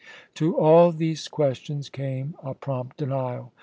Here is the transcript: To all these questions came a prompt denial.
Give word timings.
To 0.33 0.57
all 0.57 0.91
these 0.91 1.27
questions 1.27 1.87
came 1.87 2.35
a 2.41 2.55
prompt 2.55 2.97
denial. 2.97 3.53